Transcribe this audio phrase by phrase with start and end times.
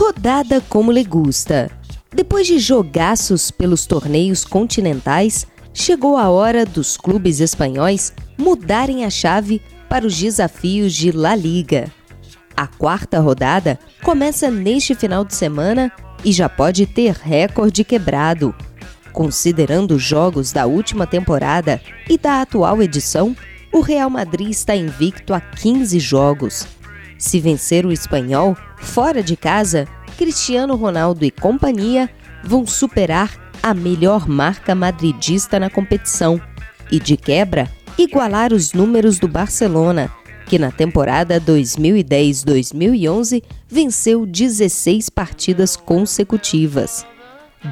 [0.00, 1.70] Rodada como le gusta.
[2.10, 9.60] Depois de jogaços pelos torneios continentais, chegou a hora dos clubes espanhóis mudarem a chave
[9.90, 11.92] para os desafios de La Liga.
[12.56, 15.92] A quarta rodada começa neste final de semana
[16.24, 18.54] e já pode ter recorde quebrado.
[19.12, 21.78] Considerando os jogos da última temporada
[22.08, 23.36] e da atual edição,
[23.70, 26.66] o Real Madrid está invicto a 15 jogos.
[27.20, 32.08] Se vencer o espanhol fora de casa, Cristiano Ronaldo e companhia
[32.42, 36.40] vão superar a melhor marca madridista na competição
[36.90, 40.10] e, de quebra, igualar os números do Barcelona,
[40.46, 47.04] que na temporada 2010-2011 venceu 16 partidas consecutivas.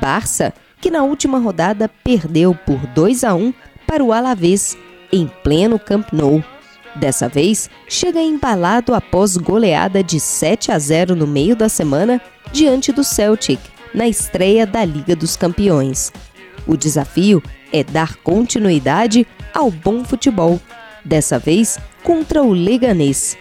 [0.00, 3.54] Barça, que na última rodada perdeu por 2 a 1
[3.86, 4.76] para o Alavés
[5.12, 6.42] em pleno Camp Nou.
[6.98, 12.20] Dessa vez, chega embalado após goleada de 7 a 0 no meio da semana
[12.52, 13.60] diante do Celtic,
[13.92, 16.10] na estreia da Liga dos Campeões.
[16.66, 20.58] O desafio é dar continuidade ao bom futebol,
[21.04, 23.36] dessa vez contra o Leganês.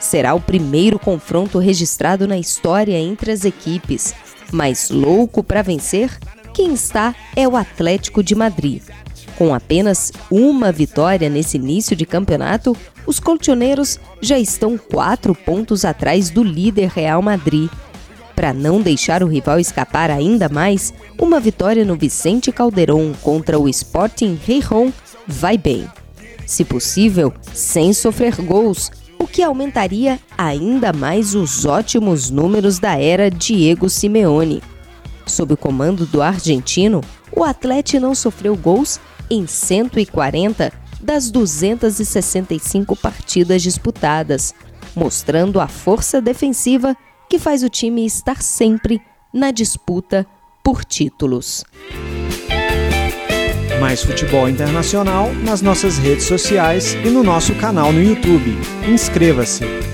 [0.00, 4.14] Será o primeiro confronto registrado na história entre as equipes,
[4.52, 6.10] mas louco para vencer,
[6.52, 8.82] quem está é o Atlético de Madrid.
[9.36, 16.30] Com apenas uma vitória nesse início de campeonato, os colchoneiros já estão quatro pontos atrás
[16.30, 17.68] do líder Real Madrid.
[18.36, 23.68] Para não deixar o rival escapar ainda mais, uma vitória no Vicente Calderón contra o
[23.68, 24.92] Sporting Gijón
[25.26, 25.88] vai bem.
[26.46, 33.30] Se possível, sem sofrer gols, o que aumentaria ainda mais os ótimos números da era
[33.30, 34.62] Diego Simeone.
[35.26, 37.00] Sob o comando do argentino,
[37.32, 39.00] o Atlético não sofreu gols
[39.30, 44.54] em 140 das 265 partidas disputadas,
[44.96, 46.96] mostrando a força defensiva
[47.28, 49.00] que faz o time estar sempre
[49.32, 50.26] na disputa
[50.62, 51.64] por títulos.
[53.80, 58.56] Mais futebol internacional nas nossas redes sociais e no nosso canal no YouTube.
[58.88, 59.93] Inscreva-se!